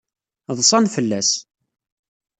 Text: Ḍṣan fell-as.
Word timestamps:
Ḍṣan 0.57 0.85
fell-as. 0.93 1.29